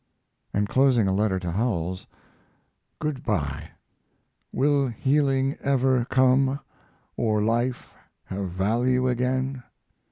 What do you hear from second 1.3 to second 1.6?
to